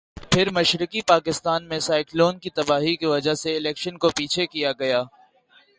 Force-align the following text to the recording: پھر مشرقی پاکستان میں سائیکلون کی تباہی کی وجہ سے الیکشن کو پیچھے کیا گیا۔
پھر 0.31 0.49
مشرقی 0.49 1.01
پاکستان 1.01 1.67
میں 1.67 1.79
سائیکلون 1.79 2.39
کی 2.39 2.49
تباہی 2.49 2.95
کی 2.95 3.05
وجہ 3.05 3.33
سے 3.33 3.55
الیکشن 3.57 3.97
کو 3.97 4.09
پیچھے 4.09 4.45
کیا 4.47 4.71
گیا۔ 4.71 5.03